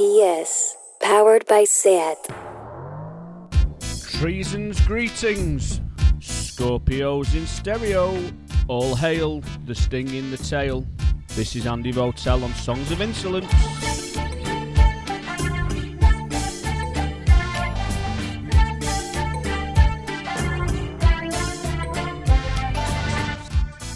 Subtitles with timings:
[0.00, 2.16] GPS, powered by SAT.
[4.08, 5.82] Treason's greetings,
[6.20, 8.18] Scorpios in stereo.
[8.66, 10.86] All hail the sting in the tail.
[11.36, 13.52] This is Andy Votel on Songs of Insolence.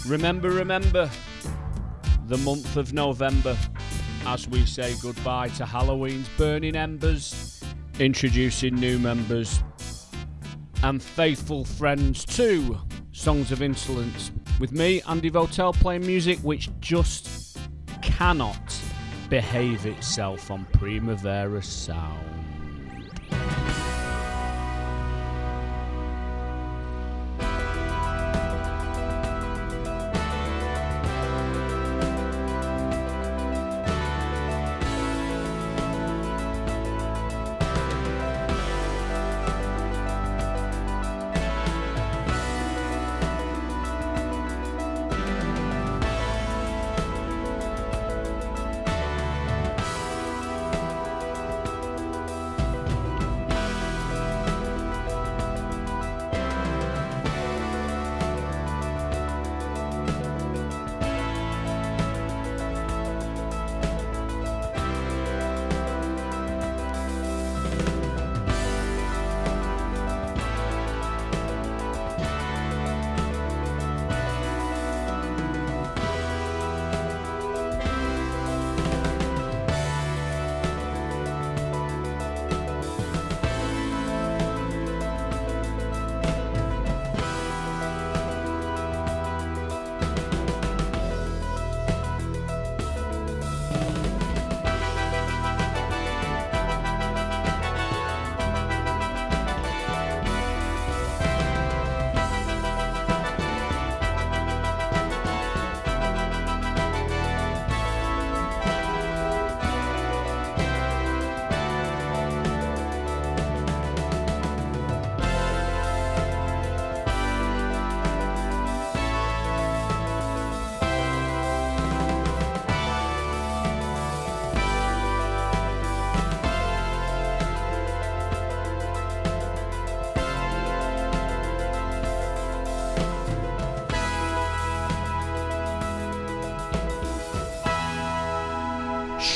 [0.07, 1.09] Remember, remember
[2.27, 3.57] the month of November
[4.25, 7.63] as we say goodbye to Halloween's burning embers,
[7.99, 9.63] introducing new members
[10.83, 12.77] and faithful friends to
[13.11, 17.57] Songs of Insolence with me, Andy Votel, playing music which just
[18.01, 18.79] cannot
[19.29, 22.44] behave itself on Primavera Sound.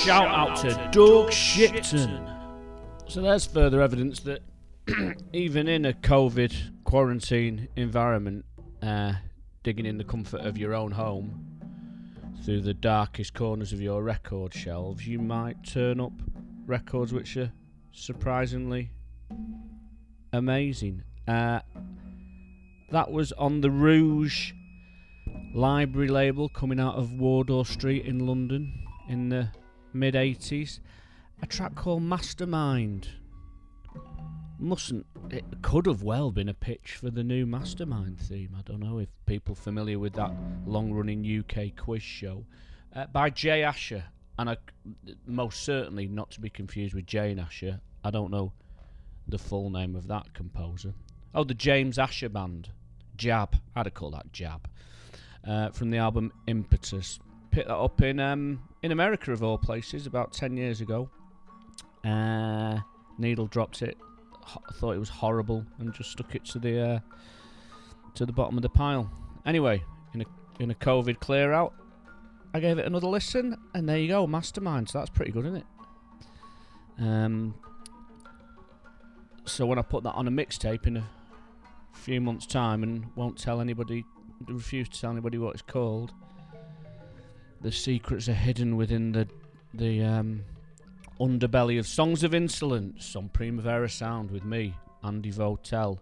[0.10, 2.28] Shout out to Doug Shipton.
[3.08, 4.42] So there's further evidence that
[5.34, 8.44] even in a COVID quarantine environment,
[8.82, 9.14] uh,
[9.62, 11.46] digging in the comfort of your own home
[12.44, 16.14] through the darkest corners of your record shelves, you might turn up
[16.66, 17.52] records which are
[17.92, 18.90] surprisingly
[20.34, 21.04] amazing.
[21.28, 21.60] Uh,
[22.90, 24.54] that was on the Rouge
[25.54, 28.74] Library label coming out of Wardour Street in London
[29.08, 29.50] in the
[29.94, 30.80] mid 80s.
[31.42, 33.08] A track called Mastermind.
[34.58, 35.06] Mustn't.
[35.30, 38.56] It could have well been a pitch for the new Mastermind theme.
[38.58, 40.34] I don't know if people familiar with that
[40.66, 42.46] long running UK quiz show.
[42.94, 44.04] Uh, by Jay Asher.
[44.38, 44.58] And I,
[45.26, 47.80] most certainly not to be confused with Jane Asher.
[48.04, 48.54] I don't know
[49.28, 50.94] the full name of that composer.
[51.36, 52.70] Oh, the James Asher Band.
[53.16, 53.56] Jab.
[53.76, 54.68] I'd called that Jab.
[55.46, 57.20] Uh, from the album Impetus.
[57.52, 61.10] Picked that up in um, in America, of all places, about 10 years ago.
[62.06, 62.80] Uh,
[63.18, 63.98] Needle dropped it,
[64.32, 67.00] ho- thought it was horrible, and just stuck it to the uh,
[68.16, 69.12] to the bottom of the pile.
[69.46, 69.84] Anyway,
[70.14, 70.26] in a
[70.60, 71.74] in a COVID clear out,
[72.54, 74.90] I gave it another listen, and there you go, Mastermind.
[74.90, 75.66] So that's pretty good, isn't it?
[77.00, 77.56] Um.
[79.46, 81.10] So when I put that on a mixtape in a
[81.94, 84.06] few months' time, and won't tell anybody,
[84.48, 86.14] refuse to tell anybody what it's called,
[87.62, 89.28] the secrets are hidden within the
[89.74, 90.44] the um,
[91.20, 94.74] underbelly of songs of insolence on Primavera Sound with me,
[95.04, 96.00] Andy Votel.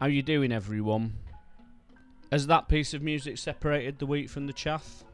[0.00, 1.14] How you doing, everyone?
[2.32, 5.04] Has that piece of music separated the wheat from the chaff?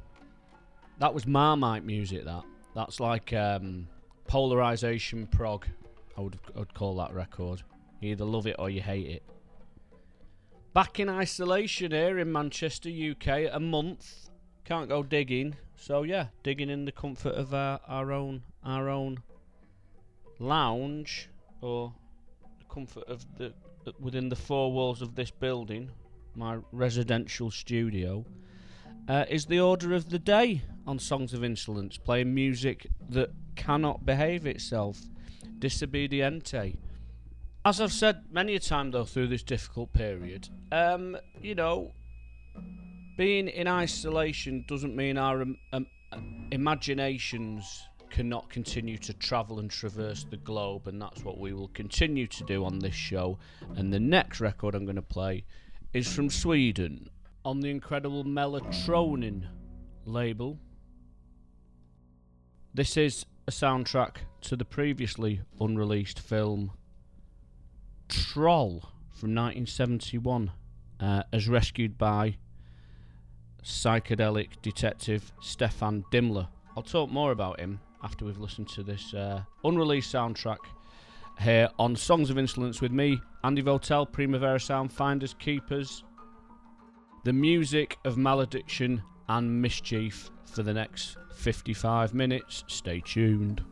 [0.99, 2.25] That was Marmite music.
[2.25, 2.45] That
[2.75, 3.89] that's like um,
[4.27, 5.67] polarization prog.
[6.17, 7.63] I would I would call that record.
[8.01, 9.23] You either love it or you hate it.
[10.73, 14.31] Back in isolation here in Manchester, UK, a month.
[14.65, 15.57] Can't go digging.
[15.81, 19.23] So yeah, digging in the comfort of our, our own our own
[20.39, 21.31] lounge
[21.63, 21.95] or
[22.59, 23.55] the comfort of the
[23.99, 25.91] within the four walls of this building,
[26.35, 28.27] my residential studio,
[29.09, 30.61] uh, is the order of the day.
[30.87, 35.01] on Songs of Insolence, playing music that cannot behave itself.
[35.59, 36.77] Disobediente.
[37.65, 41.93] As I've said many a time though through this difficult period, um, you know,
[43.21, 45.87] being in isolation doesn't mean our um, um,
[46.53, 52.27] imaginations cannot continue to travel and traverse the globe, and that's what we will continue
[52.27, 53.39] to do on this show.
[53.77, 55.45] And the next record I'm going to play
[55.93, 57.11] is from Sweden
[57.45, 59.45] on the incredible Mellotronen
[60.07, 60.59] label.
[62.73, 66.73] This is a soundtrack to the previously unreleased film
[68.09, 68.81] Troll
[69.13, 70.53] from 1971,
[71.01, 72.39] uh, as rescued by
[73.65, 76.49] psychedelic detective Stefan Dimmler.
[76.77, 80.59] I'll talk more about him after we've listened to this uh, unreleased soundtrack
[81.41, 86.05] here on Songs of Insolence with me, Andy Votel, Primavera Sound, Finders, Keepers.
[87.25, 92.65] The music of malediction and mischief for the next 55 minutes.
[92.67, 93.63] Stay tuned.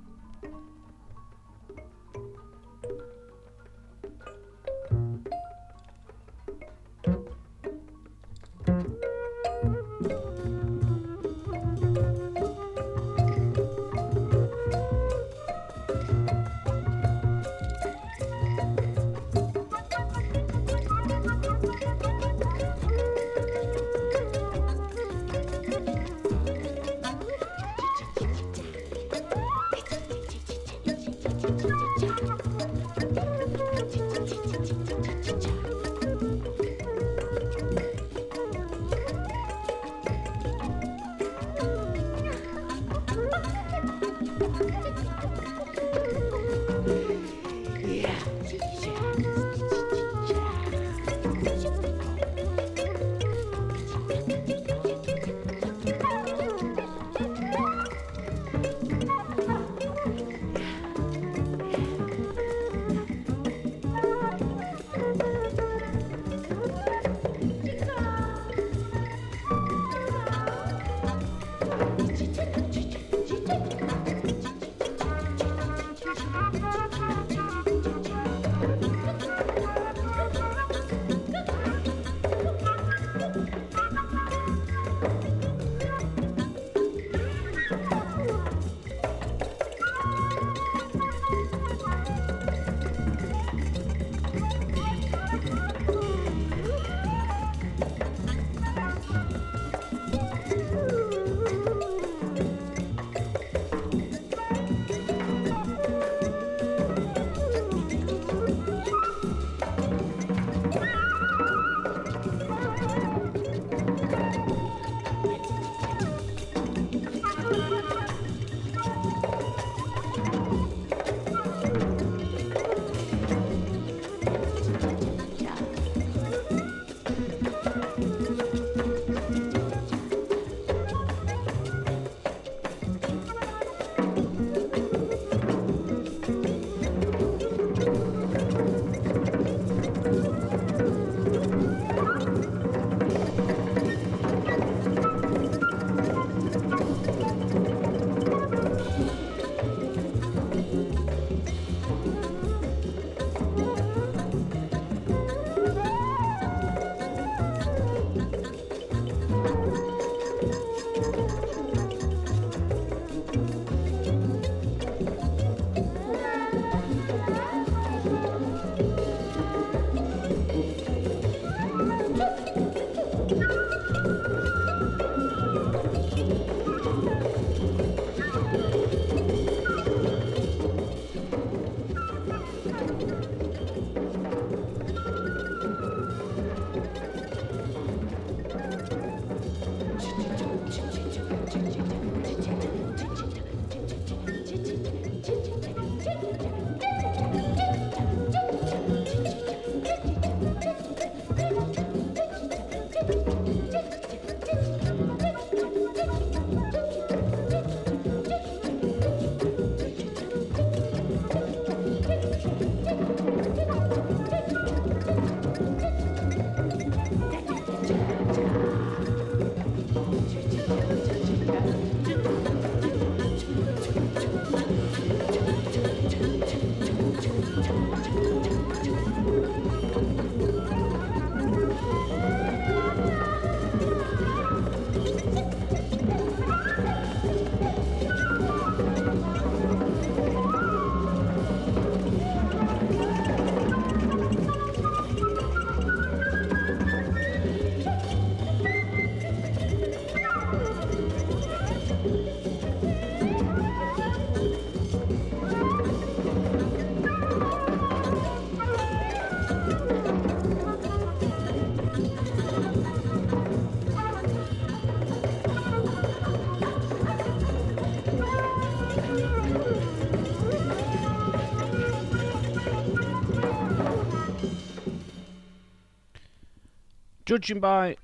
[277.28, 277.94] Judging by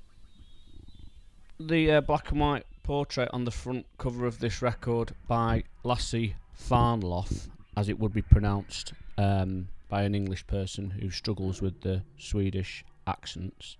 [1.59, 6.35] the uh, black and white portrait on the front cover of this record by Lasse
[6.55, 12.03] Färnlöf, as it would be pronounced um, by an English person who struggles with the
[12.19, 13.77] Swedish accents,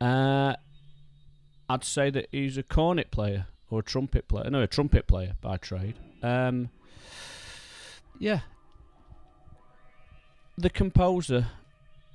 [0.00, 0.54] uh,
[1.68, 4.48] I'd say that he's a cornet player or a trumpet player.
[4.48, 5.96] No, a trumpet player by trade.
[6.22, 6.70] Um,
[8.20, 8.42] yeah.
[10.56, 11.48] The composer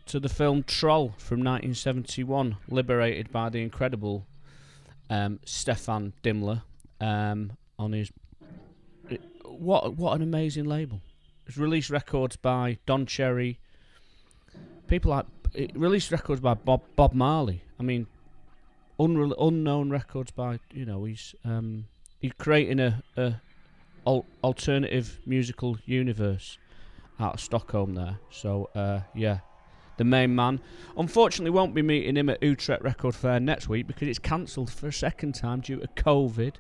[0.05, 4.25] to the film Troll from 1971, liberated by the incredible
[5.10, 6.63] um, Stefan Dimler
[7.00, 8.12] um, on his.
[9.45, 11.01] What what an amazing label!
[11.48, 13.60] It's released records by Don Cherry.
[14.88, 17.63] People like it released records by Bob Bob Marley.
[17.79, 18.07] I mean,
[19.00, 21.86] unre- unknown records by you know he's um,
[22.19, 23.36] he's creating a, a
[24.07, 26.57] al- alternative musical universe
[27.19, 28.17] out of Stockholm there.
[28.31, 29.39] So uh, yeah,
[29.97, 30.59] the main man.
[30.97, 34.88] Unfortunately, won't be meeting him at Utrecht Record Fair next week because it's cancelled for
[34.88, 36.55] a second time due to COVID.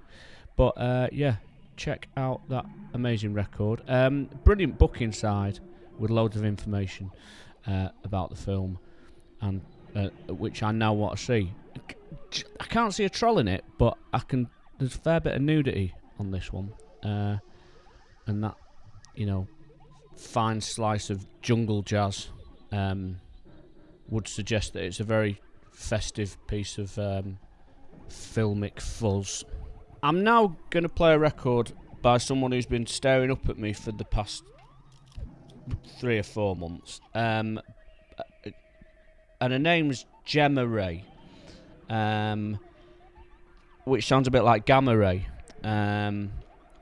[0.55, 1.37] But uh, yeah,
[1.77, 3.81] check out that amazing record.
[3.87, 5.59] Um, brilliant book inside
[5.97, 7.11] with loads of information
[7.67, 8.79] uh, about the film,
[9.41, 9.61] and
[9.95, 11.53] uh, which I now want to see.
[12.59, 14.49] I can't see a troll in it, but I can.
[14.77, 16.73] There's a fair bit of nudity on this one,
[17.03, 17.37] uh,
[18.27, 18.55] and that
[19.15, 19.47] you know
[20.17, 22.29] fine slice of jungle jazz
[22.71, 23.17] um,
[24.09, 25.41] would suggest that it's a very
[25.71, 27.39] festive piece of um,
[28.09, 29.43] filmic fuzz.
[30.01, 33.73] I'm now going to play a record by someone who's been staring up at me
[33.73, 34.43] for the past
[35.99, 36.99] three or four months.
[37.15, 37.59] Um,
[39.39, 41.05] and her name's Gemma Ray,
[41.89, 42.59] um,
[43.85, 45.27] which sounds a bit like Gamma Ray,
[45.63, 46.31] um,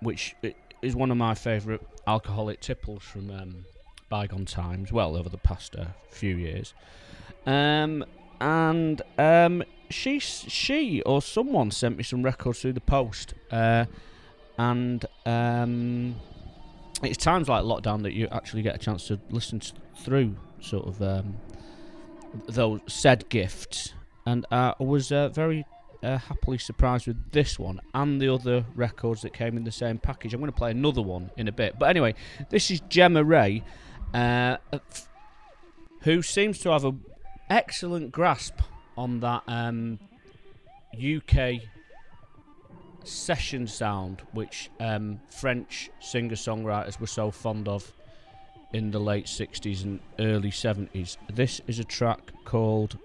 [0.02, 0.36] which
[0.82, 3.66] is one of my favourite alcoholic tipples from um,
[4.12, 6.76] bygone times, well, over the past uh, few years.
[7.48, 8.06] Um,
[8.40, 13.86] and um, she, she or someone sent me some records through the post, uh,
[14.58, 16.16] and um,
[17.02, 19.62] it's times like lockdown that you actually get a chance to listen
[19.96, 21.38] through sort of um,
[22.48, 23.94] those said gifts,
[24.26, 25.66] and I was uh, very
[26.04, 29.98] uh, happily surprised with this one and the other records that came in the same
[29.98, 30.34] package.
[30.34, 32.16] I'm going to play another one in a bit, but anyway,
[32.50, 33.64] this is Gemma Ray,
[34.14, 34.58] uh,
[36.02, 37.04] who seems to have an
[37.50, 38.60] excellent grasp
[38.98, 40.00] on that um,
[40.96, 41.62] UK
[43.04, 47.92] session sound, which um, French singer songwriters were so fond of
[48.74, 51.18] in the late 60s and early 70s.
[51.32, 52.98] This is a track called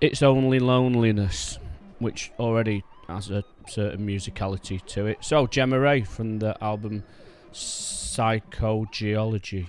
[0.00, 1.60] It's Only Loneliness,
[1.98, 5.24] which already has a certain musicality to it.
[5.24, 7.04] So, Gemma Ray from the album
[7.52, 9.68] Psychogeology.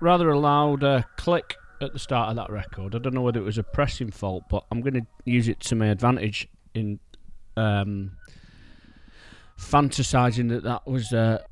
[0.00, 2.94] rather a loud uh, click at the start of that record.
[2.94, 5.60] I don't know whether it was a pressing fault, but I'm going to use it
[5.60, 6.98] to my advantage in
[7.56, 8.12] um,
[9.58, 11.42] fantasizing that that was uh,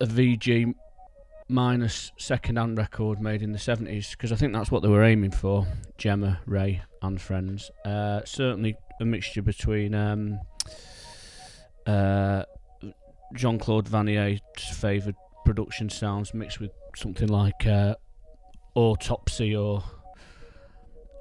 [0.00, 0.74] a VG
[1.48, 5.30] minus second-hand record made in the 70s because I think that's what they were aiming
[5.30, 5.66] for.
[5.96, 7.70] Gemma, Ray, and friends.
[7.84, 10.40] Uh, certainly a mixture between um,
[11.86, 12.42] uh,
[13.34, 14.40] Jean Claude Vannier's
[14.72, 15.16] favoured
[15.48, 17.94] production sounds mixed with something like uh,
[18.74, 19.82] Autopsy or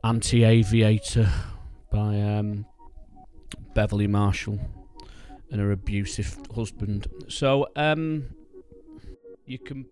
[0.03, 1.29] Anti Aviator
[1.93, 2.65] by um,
[3.73, 4.59] Beverly Marshall
[5.49, 7.07] and her abusive husband.
[7.29, 8.25] So um,
[9.45, 9.85] you can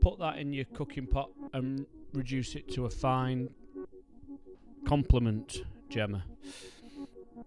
[0.00, 3.48] put that in your cooking pot and reduce it to a fine
[4.86, 6.22] compliment, Gemma.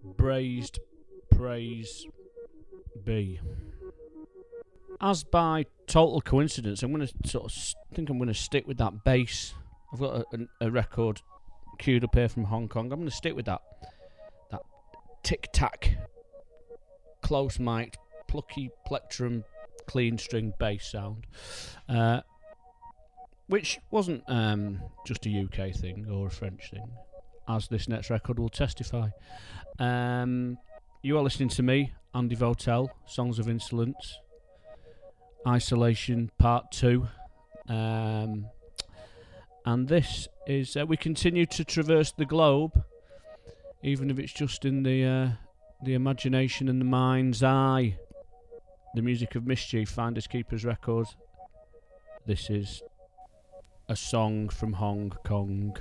[0.03, 0.81] Braised
[1.33, 2.05] praise
[3.05, 3.39] B.
[5.03, 8.77] As by total coincidence, I'm going to sort of think I'm going to stick with
[8.77, 9.53] that bass.
[9.91, 11.21] I've got a, a, record
[11.77, 12.85] queued up here from Hong Kong.
[12.85, 13.61] I'm going to stick with that
[14.51, 14.61] that
[15.21, 15.97] tic tac,
[17.21, 17.97] close mic,
[18.29, 19.43] plucky plectrum,
[19.87, 21.27] clean string bass sound,
[21.89, 22.21] uh,
[23.47, 26.89] which wasn't um, just a UK thing or a French thing,
[27.49, 29.09] as this next record will testify.
[29.79, 30.57] Um,
[31.01, 34.19] you are listening to me, Andy Votel, Songs of Insolence,
[35.47, 37.07] Isolation Part 2.
[37.67, 38.47] Um,
[39.65, 42.83] and this is, uh, we continue to traverse the globe,
[43.81, 45.29] even if it's just in the, uh,
[45.83, 47.97] the imagination and the mind's eye.
[48.95, 51.15] The music of mischief, Finders Keepers Records.
[52.25, 52.83] This is
[53.89, 55.75] a song from Hong Kong.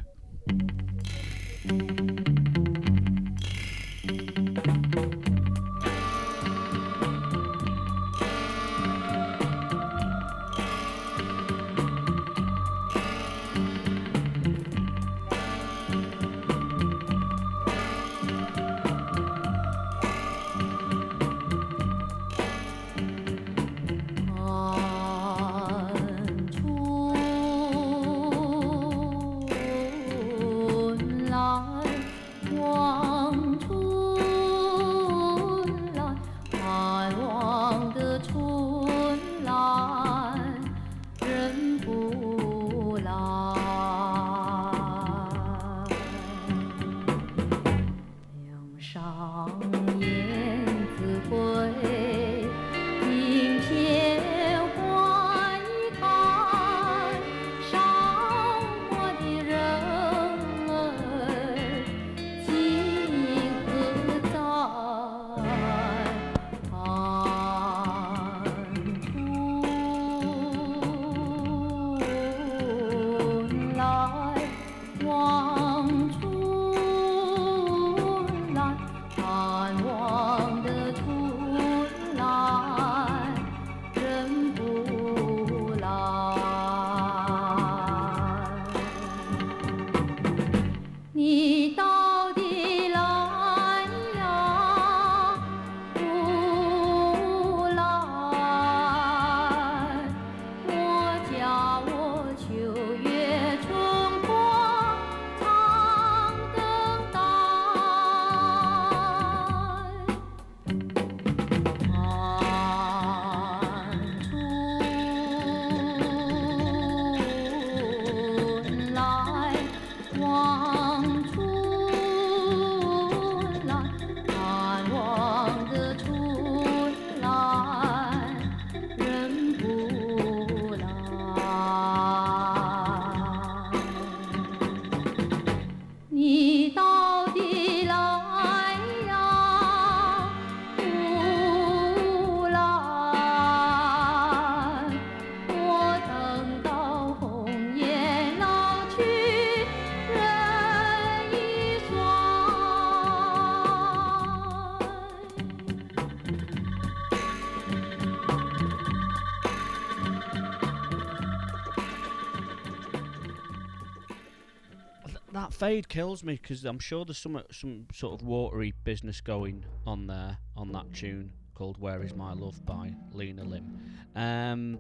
[165.73, 170.07] Fade kills me because I'm sure there's some some sort of watery business going on
[170.07, 173.81] there on that tune called "Where Is My Love" by Lena Lim.
[174.15, 174.79] Um,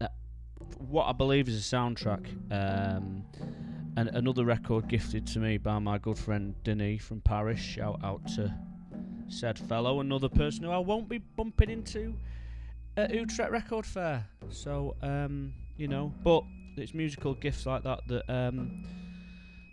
[0.00, 0.06] uh,
[0.78, 3.22] what I believe is a soundtrack, um,
[3.98, 7.60] and another record gifted to me by my good friend Denis from Paris.
[7.60, 8.54] Shout out to
[9.28, 12.14] said fellow, another person who I won't be bumping into
[12.96, 14.26] at Utrecht Record Fair.
[14.48, 16.44] So um, you know, but
[16.78, 18.84] It's musical gifts like that that um,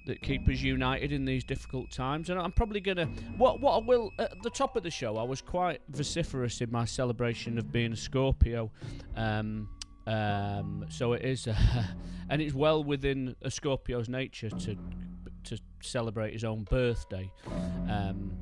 [0.06, 2.30] that keep us united in these difficult times.
[2.30, 3.06] And I'm probably gonna
[3.38, 5.18] what what I will at the top of the show.
[5.18, 8.72] I was quite vociferous in my celebration of being a Scorpio.
[9.16, 9.70] Um,
[10.08, 11.56] um, so it is, uh,
[12.30, 14.78] and it's well within a Scorpio's nature to
[15.44, 17.32] to celebrate his own birthday.
[17.90, 18.38] Um,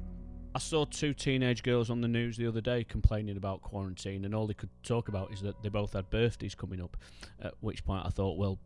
[0.56, 4.34] I saw two teenage girls on the news the other day complaining about quarantine, and
[4.34, 6.98] all they could talk about is that they both had birthdays coming up.
[7.42, 8.60] At which point I thought, well,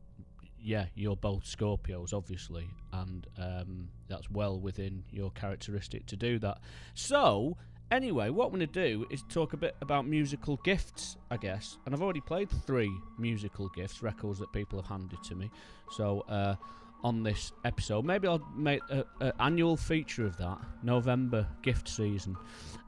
[0.63, 6.60] yeah, you're both Scorpios, obviously, and um, that's well within your characteristic to do that.
[6.93, 7.58] So,
[7.91, 11.78] anyway, what I'm going to do is talk a bit about musical gifts, I guess.
[11.86, 15.52] And I've already played three musical gifts, records that people have handed to me.
[15.91, 16.56] So, uh,
[17.04, 22.38] on this episode, maybe I'll make an annual feature of that November gift season.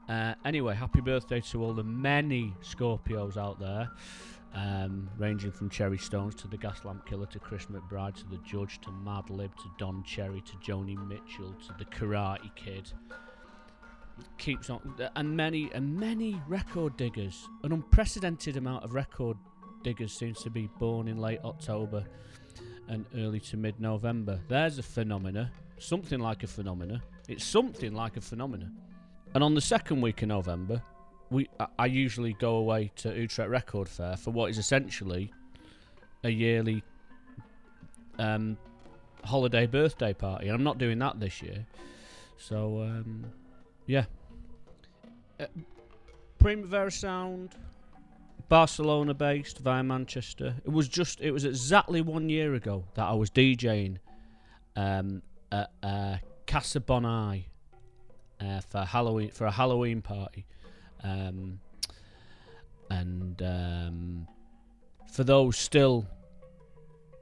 [0.08, 3.90] Uh, anyway, happy birthday to all the many Scorpios out there
[4.56, 8.80] um, ranging from Cherry Stones to the Gaslamp Killer to Chris McBride to the Judge
[8.80, 12.90] to Madlib to Don Cherry to Joni Mitchell to the Karate Kid.
[14.38, 17.46] Keeps on, and many and many record diggers.
[17.64, 19.36] An unprecedented amount of record
[19.82, 22.02] diggers seems to be born in late October
[22.88, 24.40] and early to mid November.
[24.48, 27.02] There's a phenomena, something like a phenomena.
[27.28, 28.72] It's something like a phenomena.
[29.34, 30.80] And on the second week of November,
[31.30, 35.32] we I, usually go away to Utrecht Record Fair for what is essentially
[36.24, 36.82] a yearly
[38.18, 38.56] um,
[39.24, 41.66] holiday birthday party, and I'm not doing that this year.
[42.38, 43.24] So um,
[43.86, 44.04] yeah,
[45.40, 45.46] uh,
[46.38, 47.54] Primavera Sound,
[48.48, 50.54] Barcelona based via Manchester.
[50.64, 53.98] It was just it was exactly one year ago that I was DJing
[54.76, 57.44] um, at uh, Casa Bonay
[58.40, 60.46] uh, for Halloween for a Halloween party.
[61.02, 61.60] Um,
[62.90, 64.28] and um,
[65.12, 66.06] for those still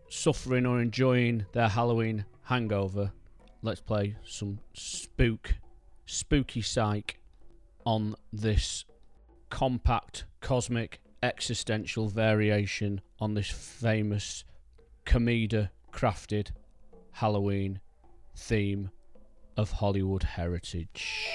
[0.09, 3.13] suffering or enjoying their Halloween hangover,
[3.63, 5.55] let's play some spook,
[6.07, 7.19] spooky psych
[7.87, 8.85] on this
[9.51, 14.45] compact, cosmic, existential variation on this famous
[15.07, 16.51] Komeda crafted
[17.13, 17.81] Halloween
[18.37, 18.91] theme
[19.57, 21.31] of Hollywood heritage.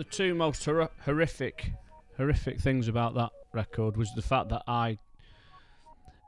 [0.00, 1.72] The two most hor- horrific,
[2.16, 4.96] horrific things about that record was the fact that I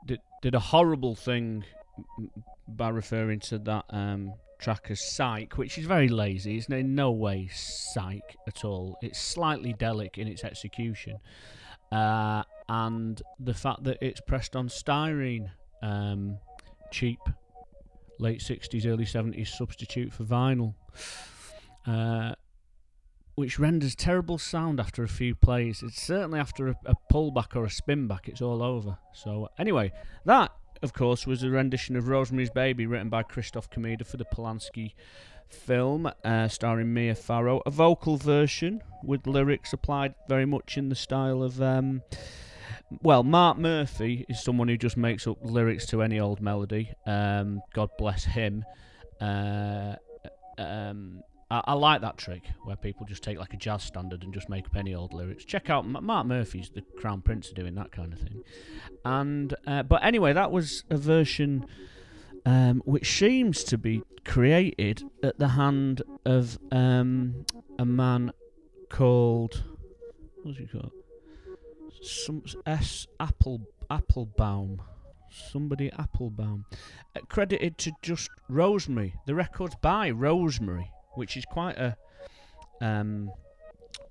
[0.05, 1.63] did did a horrible thing
[2.67, 6.55] by referring to that um, track as psych, which is very lazy.
[6.55, 8.95] It's in no way psych at all.
[9.01, 11.17] It's slightly delic in its execution,
[11.91, 15.49] uh, and the fact that it's pressed on styrene,
[15.81, 16.37] um,
[16.91, 17.21] cheap
[18.19, 20.75] late 60s, early 70s substitute for vinyl,
[21.87, 22.35] uh,
[23.35, 25.81] which renders terrible sound after a few plays.
[25.83, 28.97] It's certainly after a, a pullback or a spin back, it's all over.
[29.13, 29.91] So, anyway,
[30.25, 34.25] that, of course, was a rendition of Rosemary's Baby written by Christoph Komeda for the
[34.25, 34.93] Polanski
[35.49, 37.61] film, uh, starring Mia Farrow.
[37.65, 41.61] A vocal version with lyrics applied very much in the style of.
[41.61, 42.01] Um,
[43.01, 46.91] well, Mark Murphy is someone who just makes up lyrics to any old melody.
[47.07, 48.65] Um, God bless him.
[49.19, 49.95] Uh,
[50.57, 54.33] um, I, I like that trick where people just take like a jazz standard and
[54.33, 55.45] just make up any old lyrics.
[55.45, 58.43] Check out M- Mark Murphy's the Crown Prince of doing that kind of thing.
[59.05, 61.65] And uh, but anyway, that was a version
[62.45, 67.45] um, which seems to be created at the hand of um,
[67.77, 68.31] a man
[68.89, 69.63] called
[70.41, 70.91] what's he called?
[72.01, 73.61] Some S Apple
[73.91, 74.81] Applebaum.
[75.29, 76.65] Somebody Applebaum.
[77.15, 79.15] Uh, credited to just Rosemary.
[79.27, 81.95] The record's by Rosemary, which is quite a
[82.81, 83.31] um,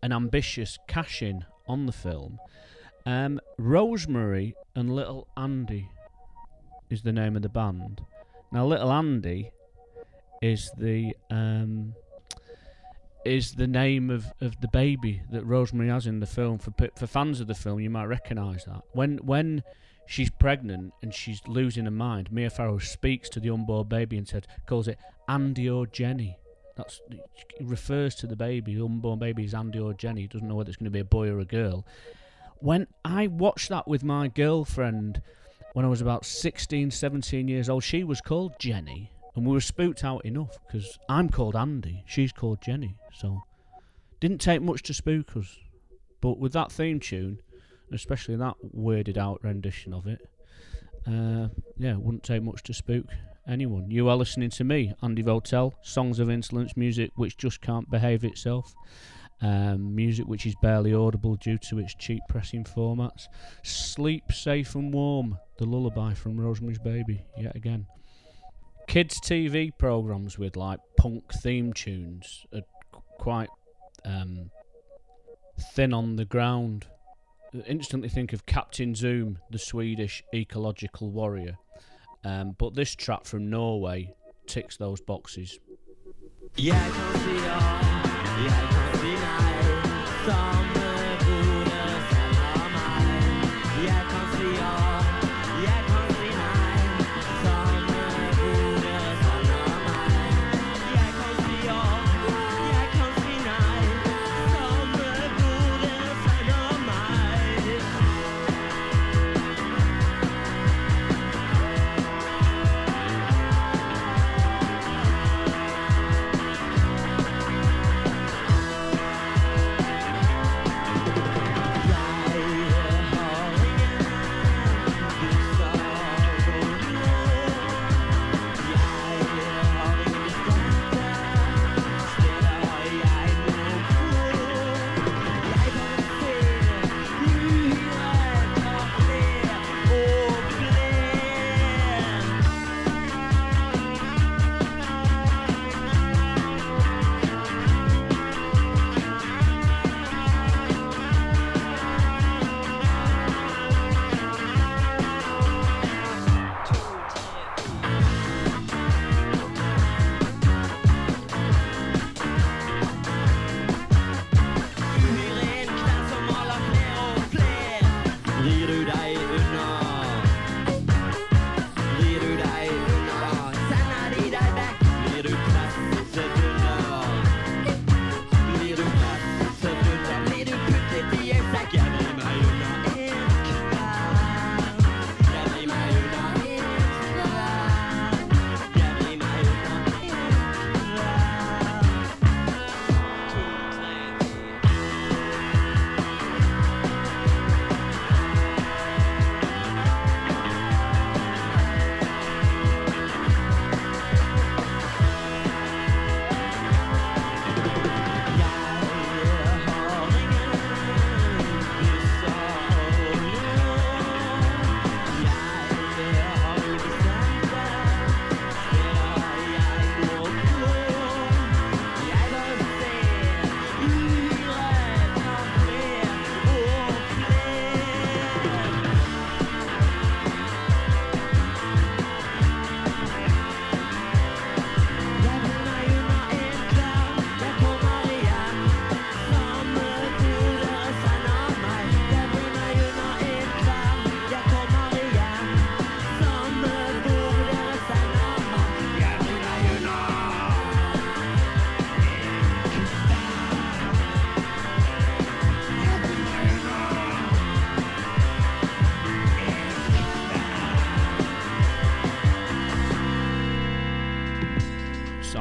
[0.02, 2.38] an ambitious cash in on the film.
[3.04, 5.88] Um, Rosemary and Little Andy
[6.90, 8.02] is the name of the band.
[8.52, 9.50] Now, Little Andy
[10.40, 11.94] is the um,
[13.24, 16.58] is the name of, of the baby that Rosemary has in the film.
[16.58, 19.62] For for fans of the film, you might recognise that when when
[20.06, 24.28] she's pregnant and she's losing her mind, Mia Farrow speaks to the unborn baby and
[24.28, 26.36] said calls it Andy or Jenny.
[26.76, 27.20] That's it
[27.60, 30.26] refers to the baby, unborn baby is Andy or Jenny.
[30.26, 31.86] Doesn't know whether it's going to be a boy or a girl.
[32.60, 35.20] When I watched that with my girlfriend
[35.72, 39.10] when I was about 16, 17 years old, she was called Jenny.
[39.34, 42.96] And we were spooked out enough because I'm called Andy, she's called Jenny.
[43.14, 43.42] So,
[44.20, 45.58] didn't take much to spook us.
[46.20, 47.38] But with that theme tune,
[47.90, 50.20] especially that worded out rendition of it,
[51.06, 53.06] uh, yeah, wouldn't take much to spook
[53.46, 53.90] anyone.
[53.90, 58.24] You are listening to me, Andy Votel, Songs of Insolence, music which just can't behave
[58.24, 58.72] itself.
[59.40, 63.26] Um, music which is barely audible due to its cheap pressing formats.
[63.64, 67.86] Sleep safe and warm, the lullaby from Rosemary's Baby, yet again.
[68.86, 73.48] Kids' TV programs with like punk theme tunes are qu- quite
[74.04, 74.50] um,
[75.74, 76.86] thin on the ground.
[77.66, 81.58] Instantly think of Captain Zoom, the Swedish ecological warrior.
[82.24, 84.14] Um, but this track from Norway
[84.46, 85.58] ticks those boxes.
[86.58, 86.76] Jeg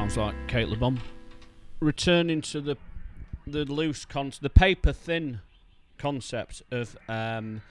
[0.01, 0.99] Sounds like Caleb on.
[1.79, 2.75] Returning to the
[3.45, 5.41] the loose con the paper thin
[5.99, 7.61] concept of um,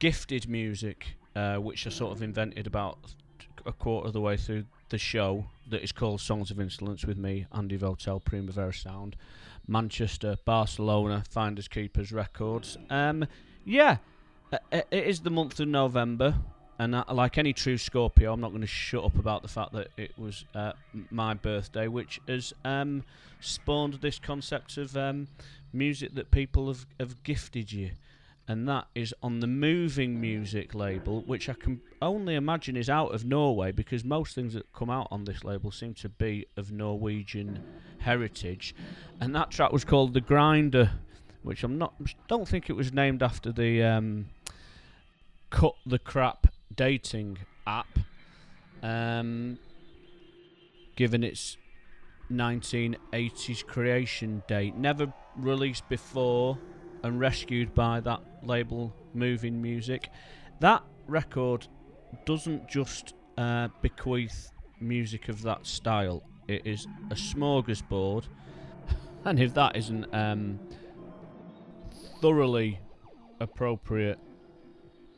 [0.00, 2.98] gifted music, uh, which I sort of invented about
[3.64, 5.46] a quarter of the way through the show.
[5.70, 9.14] That is called Songs of Insolence with me, Andy Votel, Primavera Sound,
[9.68, 12.76] Manchester, Barcelona, Finders Keepers Records.
[12.90, 13.28] Um,
[13.64, 13.98] yeah,
[14.52, 16.34] uh, it is the month of November.
[16.78, 19.72] And uh, like any true Scorpio, I'm not going to shut up about the fact
[19.72, 20.72] that it was uh,
[21.10, 23.04] my birthday, which has um,
[23.40, 25.28] spawned this concept of um,
[25.72, 27.90] music that people have, have gifted you.
[28.46, 33.14] And that is on the Moving Music label, which I can only imagine is out
[33.14, 36.70] of Norway because most things that come out on this label seem to be of
[36.70, 37.62] Norwegian
[38.00, 38.74] heritage.
[39.20, 40.90] And that track was called The Grinder,
[41.42, 41.94] which I'm not,
[42.28, 44.26] don't think it was named after the um,
[45.48, 47.98] Cut the Crap dating app,
[48.82, 49.58] um,
[50.96, 51.56] given its
[52.30, 54.76] 1980s creation date.
[54.76, 56.58] Never released before
[57.02, 60.10] and rescued by that label Moving Music.
[60.60, 61.66] That record
[62.24, 68.24] doesn't just uh, bequeath music of that style, it is a smorgasbord.
[69.26, 70.60] And if that isn't um,
[72.20, 72.78] thoroughly
[73.40, 74.18] appropriate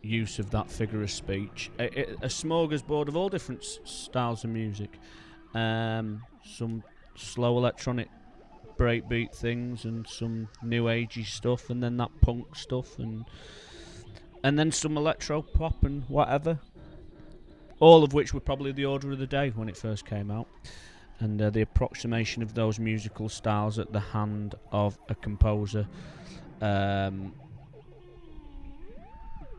[0.07, 1.71] use of that figure of speech.
[1.79, 4.99] A, a, a smorgasbord of all different s- styles of music.
[5.55, 6.83] Um, some
[7.17, 8.09] slow electronic
[8.77, 13.25] breakbeat things and some new agey stuff and then that punk stuff and
[14.45, 16.59] and then some electro pop and whatever.
[17.81, 20.47] All of which were probably the order of the day when it first came out.
[21.19, 25.89] And uh, the approximation of those musical styles at the hand of a composer
[26.61, 27.33] um,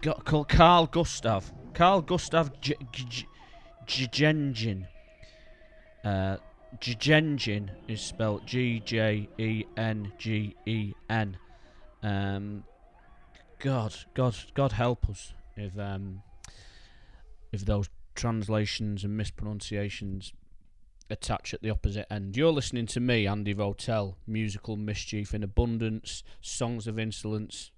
[0.02, 1.52] called Carl Gustav.
[1.74, 3.26] Carl Gustav J- J-.
[6.04, 6.38] Uh,
[7.88, 11.38] is spelled G J E N G E N.
[12.04, 12.64] Um,
[13.60, 16.22] God, God, God help us if um,
[17.52, 20.34] if those translations and mispronunciations
[21.10, 22.36] attach at the opposite end.
[22.36, 27.72] You're listening to me, Andy Votel, musical mischief in abundance, songs of insolence,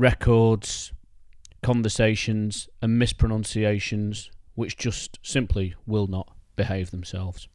[0.00, 0.92] records,
[1.62, 7.48] conversations, and mispronunciations which just simply will not behave themselves.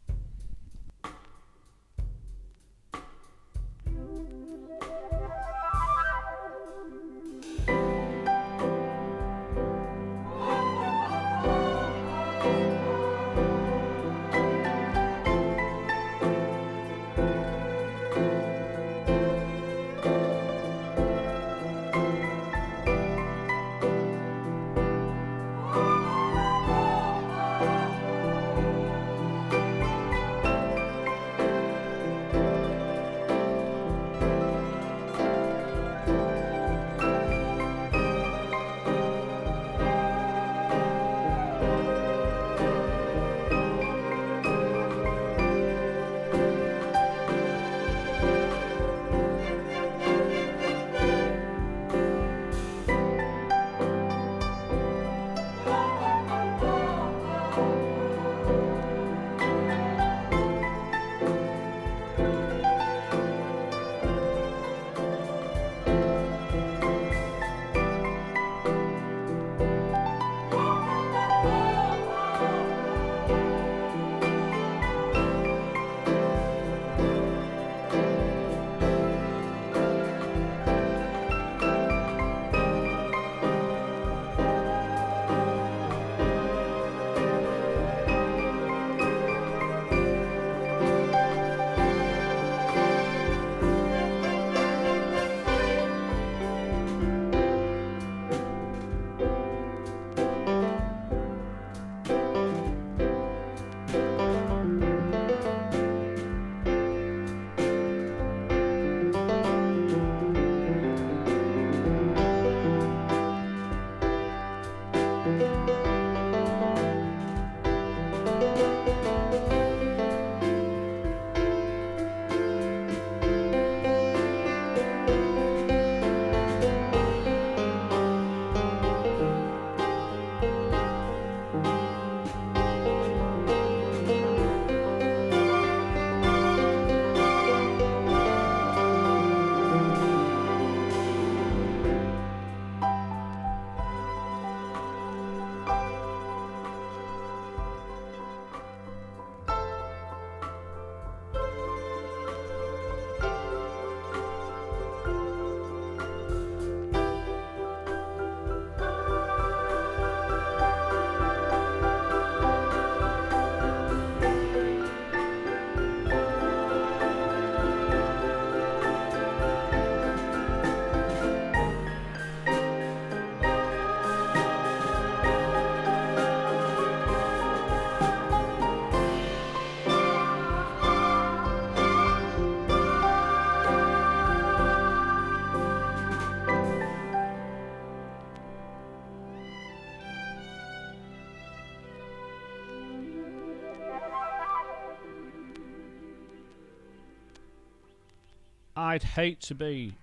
[198.96, 199.98] I'd hate to be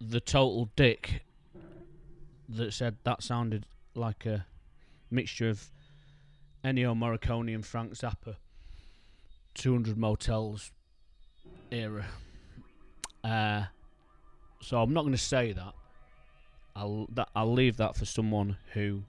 [0.00, 1.24] the total dick
[2.48, 3.66] that said that sounded
[3.96, 4.46] like a
[5.10, 5.68] mixture of
[6.64, 8.36] Ennio Morricone and Frank Zappa.
[9.54, 10.70] 200 Motels
[11.72, 12.06] era.
[13.24, 13.64] Uh,
[14.62, 15.74] so I'm not going to say that.
[16.76, 19.02] I'll that I'll leave that for someone who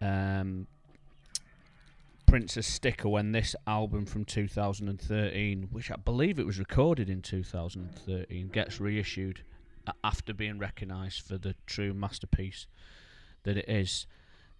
[0.00, 0.68] um,
[2.30, 7.22] prints a sticker when this album from 2013, which I believe it was recorded in
[7.22, 9.42] 2013, gets reissued
[10.04, 12.68] after being recognised for the true masterpiece
[13.42, 14.06] that it is.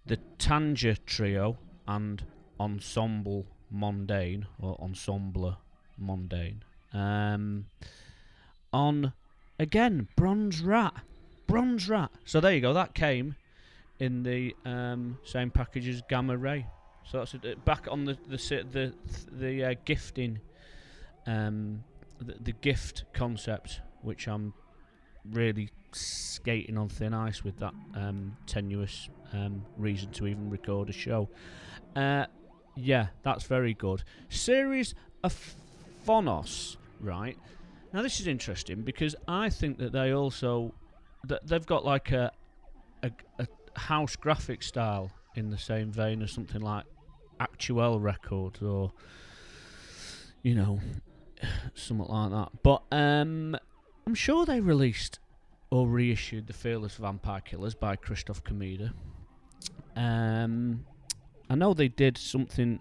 [0.05, 2.21] The Tanja Trio and
[2.59, 5.57] Ensemble Mondaine or Ensemble
[5.97, 6.63] Mondaine.
[6.91, 7.67] Um,
[8.73, 9.13] on
[9.57, 11.05] again Bronze Rat,
[11.47, 12.11] Bronze Rat.
[12.25, 12.73] So there you go.
[12.73, 13.37] That came
[13.97, 16.65] in the um, same package as Gamma Ray.
[17.05, 17.35] So that's
[17.65, 18.37] back on the the
[18.71, 18.93] the
[19.31, 20.39] the uh, gifting,
[21.27, 21.83] um,
[22.19, 24.53] the, the gift concept, which I'm
[25.29, 30.93] really skating on thin ice with that um, tenuous um, reason to even record a
[30.93, 31.29] show.
[31.95, 32.25] Uh,
[32.75, 34.03] yeah, that's very good.
[34.29, 35.55] Series of
[36.07, 37.37] Phonos, right?
[37.93, 40.73] Now this is interesting because I think that they also
[41.25, 42.31] that they've got like a,
[43.03, 43.47] a a
[43.77, 46.85] house graphic style in the same vein as something like
[47.39, 48.91] Actuel Records or
[50.43, 50.79] you know
[51.73, 52.49] something like that.
[52.63, 53.55] But um,
[54.05, 55.19] I'm sure they released
[55.69, 58.91] or reissued the Fearless Vampire Killers by Christoph Komeda.
[59.95, 60.85] Um,
[61.49, 62.79] I know they did something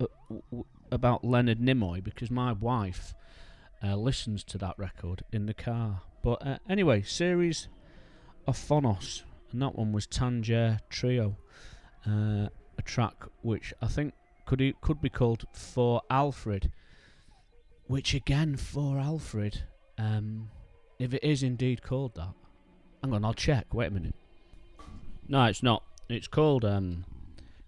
[0.00, 3.14] uh, uh, about Leonard Nimoy because my wife
[3.82, 6.02] uh, listens to that record in the car.
[6.22, 7.68] But uh, anyway, series
[8.46, 9.22] of Phonos,
[9.52, 11.36] and that one was Tanger Trio,
[12.06, 12.48] uh,
[12.78, 14.14] a track which I think
[14.46, 16.70] could could be called For Alfred,
[17.86, 19.62] which again for Alfred,
[19.98, 20.50] um,
[20.98, 22.32] if it is indeed called that,
[23.02, 23.72] hang on, I'll check.
[23.72, 24.14] Wait a minute.
[25.28, 25.82] No, it's not.
[26.08, 27.04] It's called um,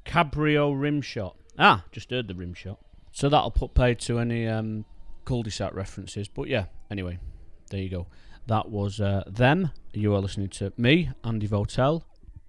[0.05, 1.35] Cabrio Rimshot.
[1.59, 2.77] Ah, just heard the rimshot.
[3.13, 4.85] So that'll put paid to any um,
[5.25, 6.29] cul-de-sac references.
[6.29, 7.19] But yeah, anyway,
[7.71, 8.07] there you go.
[8.47, 9.71] That was uh, them.
[9.95, 12.03] You are listening to me, Andy Votel,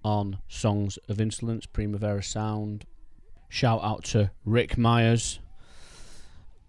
[0.04, 2.84] on Songs of Insolence, Primavera Sound.
[3.48, 5.40] Shout out to Rick Myers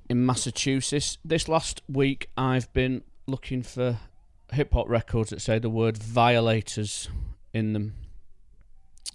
[0.10, 1.18] in Massachusetts.
[1.24, 4.00] This last week, I've been looking for
[4.54, 7.10] hip hop records that say the word violators
[7.54, 7.94] in them.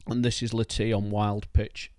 [0.07, 1.91] And this is Latee on Wild Pitch.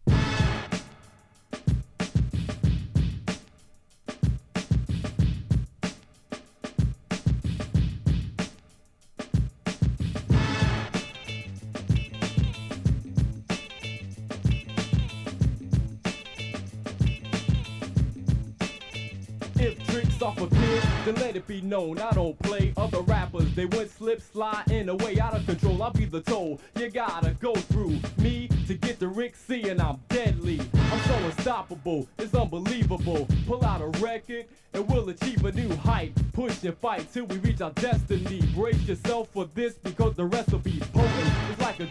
[24.85, 25.81] In a way out of control.
[25.81, 26.61] I'll be the toll.
[26.75, 30.59] You gotta go through me to get to Rick C, and I'm deadly.
[30.75, 33.27] I'm so unstoppable, it's unbelievable.
[33.47, 36.13] Pull out a record, and we'll achieve a new height.
[36.33, 38.41] Push and fight till we reach our destiny.
[38.53, 40.53] Brace yourself for this because the rest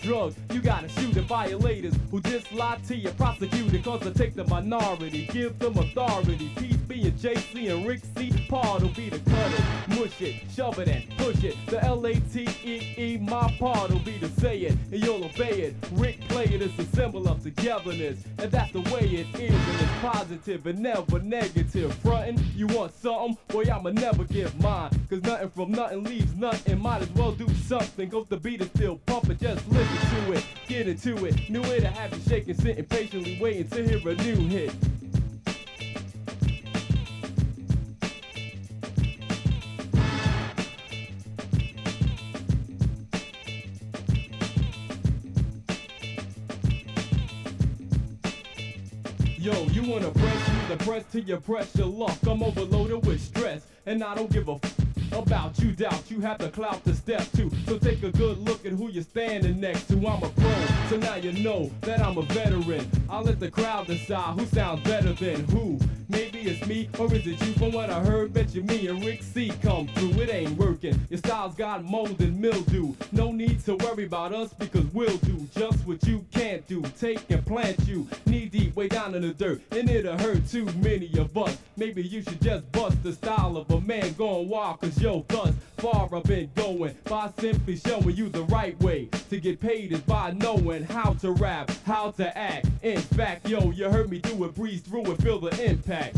[0.06, 0.44] will be potent.
[0.44, 3.84] It's like a drug, you gotta shoot the violators who just lie to you, prosecuted
[3.84, 5.28] cause they take the minority.
[5.32, 6.50] Give them authority.
[6.88, 8.32] Be in JC and Rick C.
[8.48, 11.56] Part will be the cut it, mush it, shove it and push it.
[11.66, 15.74] The L-A-T-E-E, my part will be to say it, and you'll obey it.
[15.92, 19.54] Rick play it, it is a symbol of togetherness, and that's the way it is,
[19.54, 21.92] and it's positive and never negative.
[21.94, 23.36] Frontin', you want something?
[23.48, 26.78] Boy, I'ma never give mine, cause nothing from nothing leaves nothing.
[26.80, 30.44] Might as well do something, cause the beat is still pumping, just listen to it,
[30.66, 31.48] get into it.
[31.50, 34.74] New way to have you shaking, sitting patiently waiting to hear a new hit.
[49.38, 52.16] Yo, you wanna press me, the press till you press your luck.
[52.26, 54.83] I'm overloaded with stress, and I don't give a f-
[55.14, 56.10] about you doubt.
[56.10, 57.50] You have the clout to step to.
[57.66, 59.94] So take a good look at who you're standing next to.
[59.94, 62.88] I'm a pro, so now you know that I'm a veteran.
[63.14, 65.78] I'll let the crowd decide who sounds better than who.
[66.08, 67.52] Maybe it's me, or is it you?
[67.54, 70.20] From what I heard, bet you me and Rick C come through.
[70.20, 71.00] It ain't working.
[71.08, 72.94] Your style's got mold and mildew.
[73.12, 76.82] No need to worry about us because we'll do just what you can't do.
[76.98, 80.66] Take and plant you knee deep way down in the dirt, and it'll hurt too
[80.82, 81.56] many of us.
[81.76, 85.54] Maybe you should just bust the style of a man going wild, cause yo, thus
[85.78, 90.00] far I've been going by simply showing you the right way to get paid is
[90.00, 92.66] by knowing how to rap, how to act.
[92.82, 96.16] In fact, yo, you heard me do it, breeze through it, feel the impact.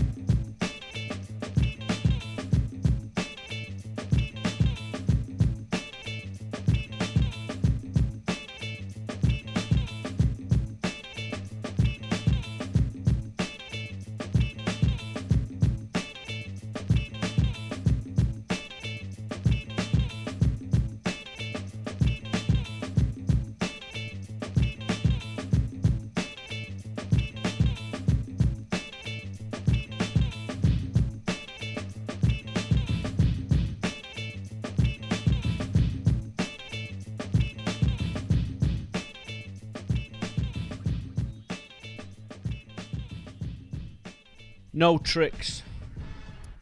[44.87, 45.65] No Tricks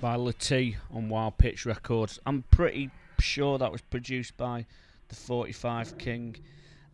[0.01, 2.18] by Latee on Wild Pitch Records.
[2.25, 2.89] I'm pretty
[3.20, 4.64] sure that was produced by
[5.09, 6.37] the 45 King.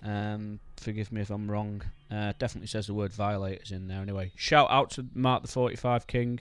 [0.05, 1.83] Um, forgive me if I'm wrong.
[2.11, 4.33] Uh, definitely says the word violators in there anyway.
[4.35, 6.41] Shout out to Mark the 45 King.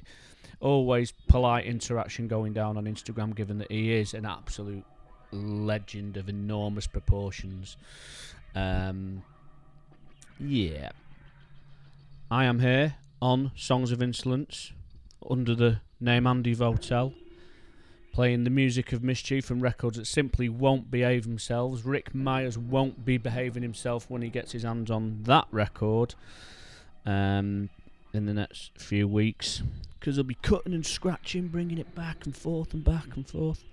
[0.60, 4.86] Always polite interaction going down on Instagram, given that he is an absolute
[5.32, 7.78] legend of enormous proportions.
[8.56, 9.22] Um,
[10.40, 10.90] yeah.
[12.32, 14.72] I am here on Songs of Insolence
[15.28, 17.14] under the name Andy Votel,
[18.14, 21.86] playing the music of mischief and records that simply won't behave themselves.
[21.86, 26.16] Rick Myers won't be behaving himself when he gets his hands on that record
[27.06, 27.70] um,
[28.14, 29.62] in the next few weeks
[30.00, 33.64] because he'll be cutting and scratching, bringing it back and forth and back and forth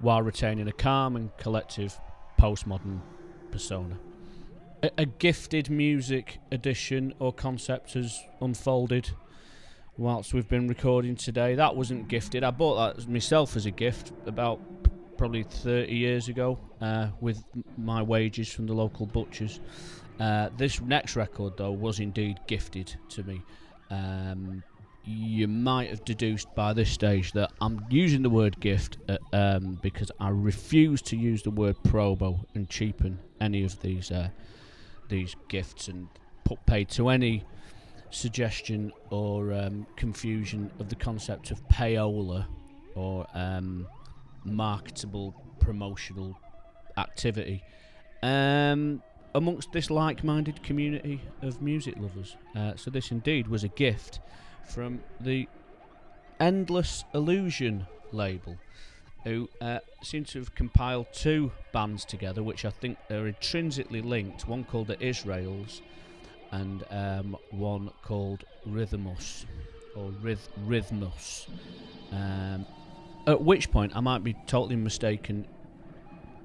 [0.00, 1.98] while retaining a calm and collective
[2.38, 3.00] postmodern
[3.50, 3.96] persona.
[4.82, 9.10] A, a gifted music edition or concept has unfolded
[9.96, 11.54] whilst we've been recording today.
[11.54, 12.44] That wasn't gifted.
[12.44, 14.60] I bought that myself as a gift about
[15.16, 17.44] probably 30 years ago uh, with
[17.78, 19.60] my wages from the local butchers.
[20.18, 23.42] Uh, this next record, though, was indeed gifted to me.
[23.90, 24.62] Um,
[25.04, 29.78] you might have deduced by this stage that I'm using the word gift uh, um,
[29.82, 34.30] because I refuse to use the word probo and cheapen any of these uh,
[35.08, 36.08] these gifts and
[36.44, 37.44] put paid to any
[38.14, 42.46] suggestion or um, confusion of the concept of payola
[42.94, 43.86] or um,
[44.44, 46.38] marketable promotional
[46.96, 47.62] activity
[48.22, 49.02] um,
[49.34, 52.36] amongst this like-minded community of music lovers.
[52.54, 54.20] Uh, so this indeed was a gift
[54.68, 55.48] from the
[56.38, 58.56] Endless Illusion label,
[59.24, 64.46] who uh, seem to have compiled two bands together, which I think are intrinsically linked.
[64.46, 65.82] One called the Israels,
[66.54, 69.44] and um, one called Rhythmus
[69.96, 70.12] or
[70.66, 71.48] Rhythmus.
[72.12, 72.64] Um,
[73.26, 75.46] at which point I might be totally mistaken,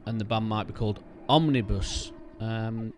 [0.06, 2.12] and the band might be called Omnibus.
[2.40, 2.94] Um,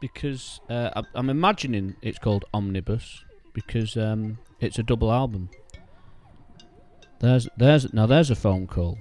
[0.00, 5.48] because uh, I'm imagining it's called Omnibus because um, it's a double album.
[7.20, 8.98] There's there's now there's a phone call.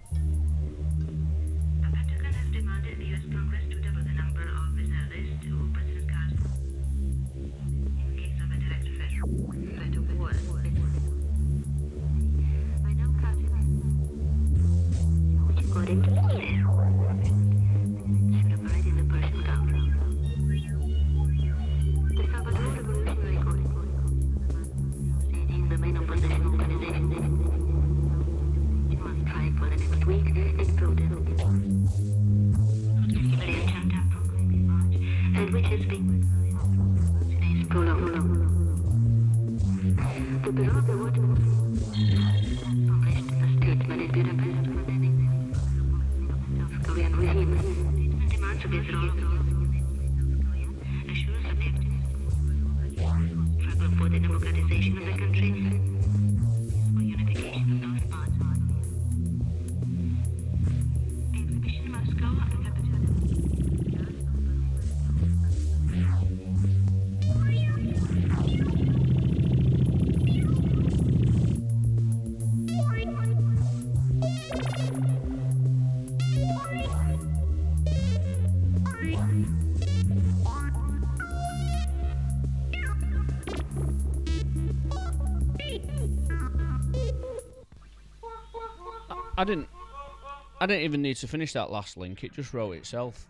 [90.71, 92.23] Didn't even need to finish that last link.
[92.23, 93.27] It just wrote itself.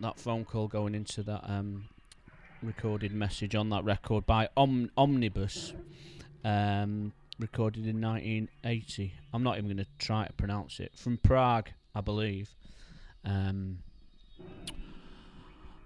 [0.00, 1.86] That phone call going into that um,
[2.62, 5.72] recorded message on that record by Om- Omnibus,
[6.44, 9.14] um, recorded in 1980.
[9.32, 10.92] I'm not even going to try to pronounce it.
[10.94, 12.50] From Prague, I believe.
[13.24, 13.78] Um,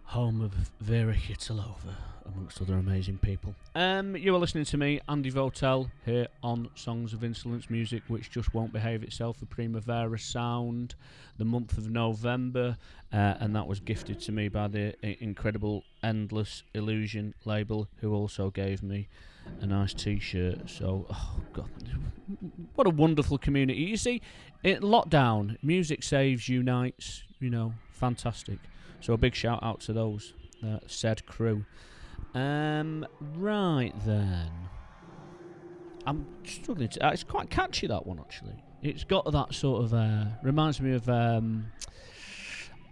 [0.03, 1.94] home of Vera Chytilova,
[2.39, 3.53] amongst other amazing people.
[3.74, 8.30] Um, you are listening to me, Andy Votel, here on Songs of Insolence Music, which
[8.30, 9.41] just won't behave itself.
[9.41, 10.95] The Primavera Sound,
[11.36, 12.76] the month of November,
[13.12, 18.51] uh, and that was gifted to me by the incredible Endless Illusion label, who also
[18.51, 19.09] gave me
[19.61, 20.70] a nice T-shirt.
[20.70, 21.68] So, oh god,
[22.76, 23.80] what a wonderful community!
[23.80, 24.22] You see,
[24.62, 27.24] in lockdown, music saves, unites.
[27.41, 28.59] You know, fantastic.
[29.01, 30.34] So a big shout out to those
[30.64, 31.64] uh, said crew.
[32.35, 33.07] Um,
[33.37, 34.51] right then,
[36.07, 37.07] I'm struggling to.
[37.07, 38.62] Uh, it's quite catchy that one actually.
[38.83, 41.66] It's got that sort of uh, reminds me of um,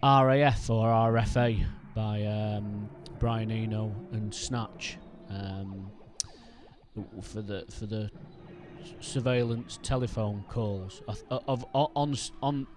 [0.03, 1.65] RAF or RFA
[1.95, 4.97] by um, Brian Eno and Snatch.
[5.29, 5.91] Um,
[7.21, 8.09] for the for the
[8.99, 12.67] surveillance telephone calls of, of, of on on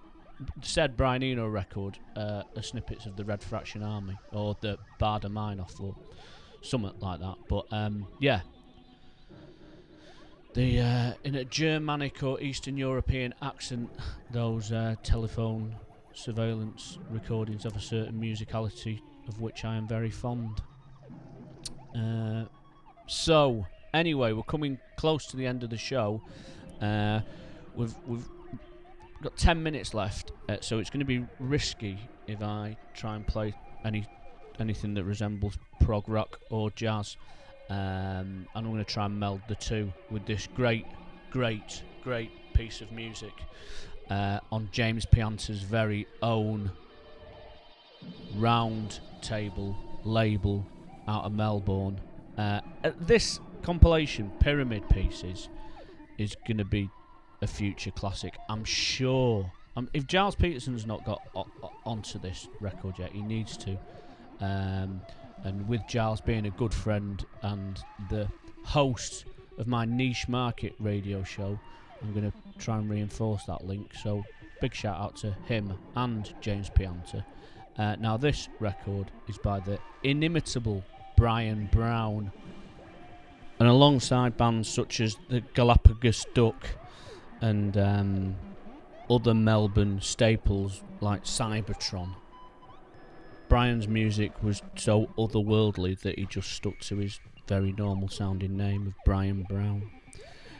[0.61, 5.31] said Brian Eno record uh, are snippets of the Red Fraction Army or the Baader
[5.31, 5.95] Meinhof or
[6.61, 7.35] something like that.
[7.47, 8.41] But um, yeah,
[10.53, 13.89] the uh, in a Germanic or Eastern European accent,
[14.31, 15.75] those uh, telephone
[16.13, 20.61] surveillance recordings of a certain musicality of which I am very fond.
[21.97, 22.45] Uh,
[23.07, 26.21] so anyway, we're coming close to the end of the show.
[26.81, 27.21] Uh,
[27.75, 28.27] we've we've
[29.21, 31.97] got ten minutes left, uh, so it's going to be risky
[32.27, 33.53] if I try and play
[33.85, 34.05] any
[34.61, 37.17] anything that resembles prog rock or jazz.
[37.69, 40.85] Um, and I'm going to try and meld the two with this great,
[41.29, 43.33] great, great piece of music
[44.09, 46.71] uh, on James Pianta's very own
[48.35, 50.65] round table label
[51.07, 51.99] out of Melbourne.
[52.37, 52.61] Uh,
[52.99, 55.49] this compilation, Pyramid Pieces,
[56.17, 56.89] is going to be
[57.41, 58.35] a future classic.
[58.49, 59.51] I'm sure.
[59.77, 63.77] Um, if Gilles Peterson's not got o- onto this record yet, he needs to.
[64.41, 65.01] Um,
[65.43, 68.27] and with Gilles being a good friend and the
[68.63, 69.25] host
[69.57, 71.59] of my niche market radio show,
[72.01, 73.93] I'm going to try and reinforce that link.
[74.03, 74.23] So,
[74.59, 77.23] big shout out to him and James Pianta.
[77.77, 80.83] Uh, now, this record is by the inimitable
[81.15, 82.31] Brian Brown,
[83.59, 86.67] and alongside bands such as the Galapagos Duck
[87.41, 88.35] and um,
[89.09, 92.15] other Melbourne staples like Cybotron.
[93.51, 98.87] Brian's music was so otherworldly that he just stuck to his very normal sounding name
[98.87, 99.91] of Brian Brown.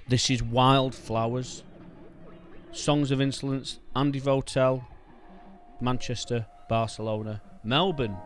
[0.10, 1.64] This is Wildflowers,
[2.74, 4.86] Songs of Insolence, Andy Votel,
[5.80, 8.18] Manchester, Barcelona, Melbourne.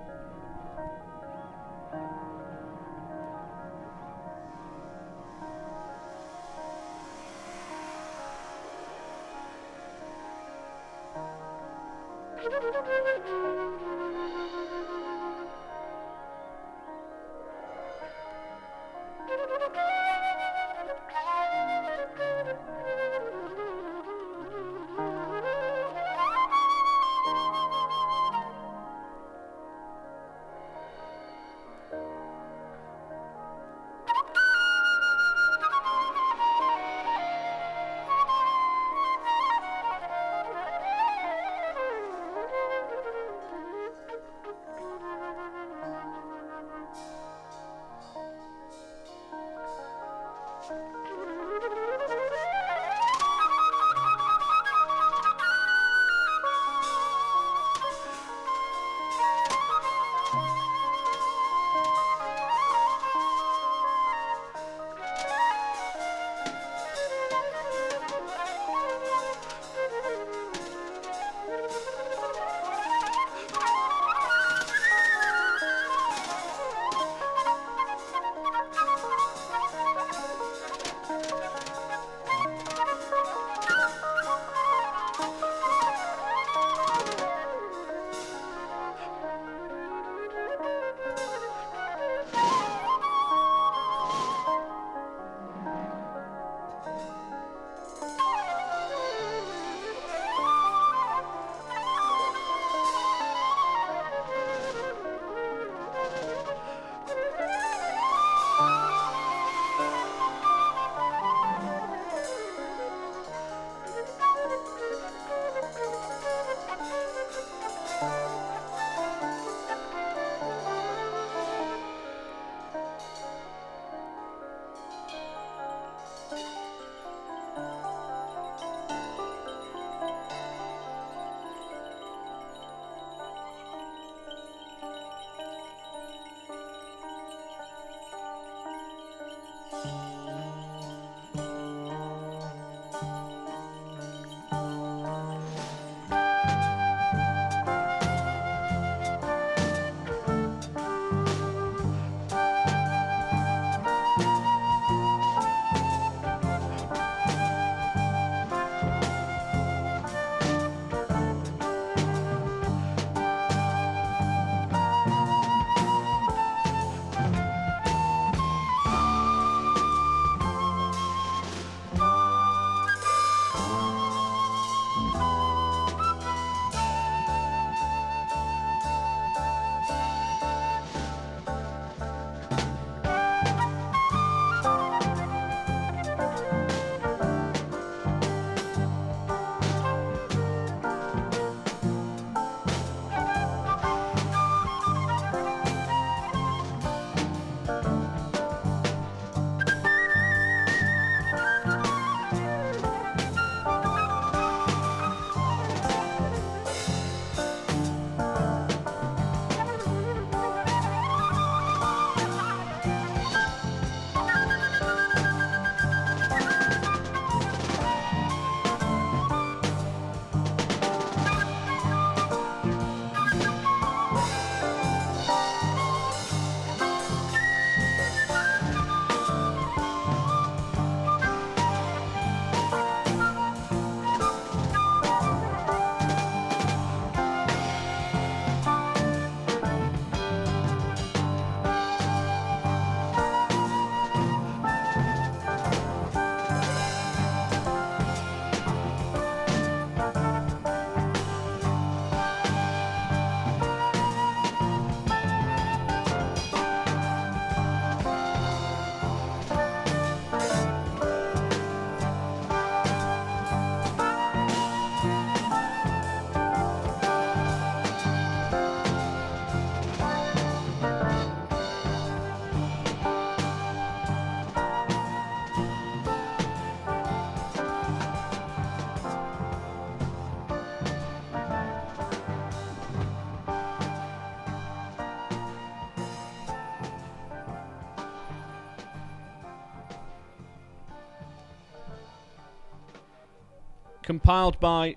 [294.16, 294.96] Compiled by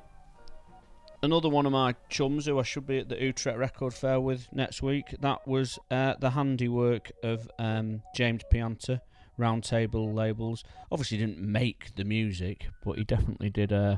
[1.25, 4.47] another one of my chums who I should be at the Utrecht Record Fair with
[4.53, 5.07] next week.
[5.19, 9.01] That was uh, the handiwork of um, James Pianta,
[9.37, 10.63] Roundtable Labels.
[10.93, 13.73] Obviously, didn't make the music, but he definitely did.
[13.73, 13.97] Uh,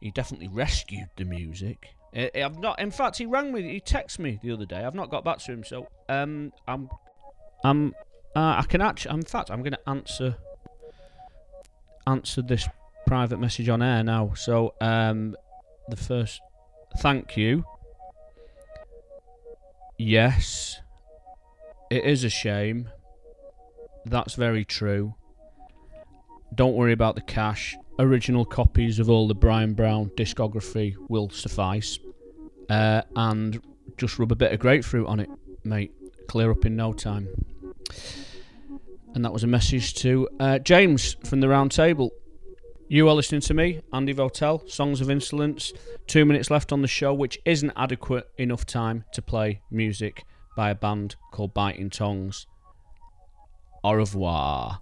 [0.00, 1.94] he definitely rescued the music.
[2.12, 2.80] I, I've not.
[2.80, 3.62] In fact, he rang me.
[3.62, 4.82] He texted me the other day.
[4.84, 6.90] I've not got back to him, so um, I'm,
[7.62, 7.94] I'm,
[8.34, 9.14] uh, I can actually.
[9.14, 10.34] In fact, I'm going to answer
[12.08, 12.68] answer this
[13.06, 14.32] private message on air now.
[14.34, 15.36] So um,
[15.88, 16.40] the first
[16.98, 17.64] thank you.
[19.98, 20.80] Yes,
[21.90, 22.88] it is a shame.
[24.06, 25.14] That's very true.
[26.54, 27.76] Don't worry about the cash.
[27.98, 31.98] Original copies of all the Brian Brown discography will suffice.
[32.68, 33.60] Uh, and
[33.96, 35.30] just rub a bit of grapefruit on it,
[35.64, 35.92] mate.
[36.28, 37.28] Clear up in no time.
[39.14, 42.10] And that was a message to uh, James from the round table.
[42.86, 45.72] You are listening to me, Andy Votel, Songs of Insolence.
[46.06, 50.24] Two minutes left on the show, which isn't adequate enough time to play music
[50.54, 52.46] by a band called Biting Tongues.
[53.82, 54.80] Au revoir.